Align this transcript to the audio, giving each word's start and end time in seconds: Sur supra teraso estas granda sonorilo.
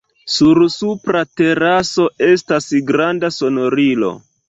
Sur 0.35 0.61
supra 0.75 1.21
teraso 1.43 2.09
estas 2.31 2.71
granda 2.91 3.35
sonorilo. 3.41 4.15